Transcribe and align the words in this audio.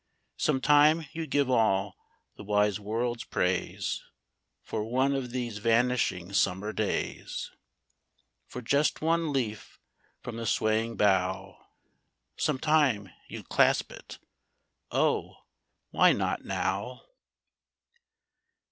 Sometime 0.37 1.05
you 1.13 1.27
'd 1.27 1.29
give 1.29 1.47
all 1.47 1.95
the 2.35 2.43
wise 2.43 2.79
world's 2.79 3.23
praise 3.23 4.03
For 4.63 4.83
one 4.83 5.13
of 5.13 5.29
these 5.29 5.59
vanishing 5.59 6.33
summer 6.33 6.73
days. 6.73 7.51
For 8.47 8.63
just 8.63 9.03
one 9.03 9.31
leaf 9.31 9.79
from 10.23 10.37
the 10.37 10.47
swaying 10.47 10.97
bough,— 10.97 11.67
Sometime 12.35 13.09
you 13.27 13.43
'd 13.43 13.49
clasp 13.49 13.91
it; 13.91 14.17
oh, 14.89 15.35
why 15.91 16.13
not 16.13 16.45
now 16.45 17.03